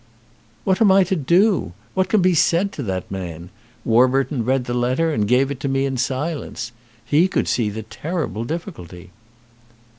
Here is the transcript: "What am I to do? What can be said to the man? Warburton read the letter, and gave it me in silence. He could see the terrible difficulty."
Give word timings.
"What 0.63 0.81
am 0.81 0.91
I 0.91 1.03
to 1.03 1.15
do? 1.15 1.73
What 1.93 2.09
can 2.09 2.23
be 2.23 2.33
said 2.33 2.71
to 2.71 2.81
the 2.81 3.03
man? 3.11 3.51
Warburton 3.85 4.43
read 4.43 4.65
the 4.65 4.73
letter, 4.73 5.13
and 5.13 5.27
gave 5.27 5.51
it 5.51 5.63
me 5.63 5.85
in 5.85 5.95
silence. 5.95 6.71
He 7.05 7.27
could 7.27 7.47
see 7.47 7.69
the 7.69 7.83
terrible 7.83 8.43
difficulty." 8.43 9.11